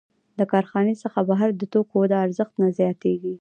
د 0.39 0.41
کارخانې 0.51 0.95
څخه 1.03 1.19
بهر 1.29 1.49
د 1.55 1.61
توکو 1.73 1.97
ارزښت 2.25 2.53
نه 2.61 2.69
زیاتېږي 2.77 3.29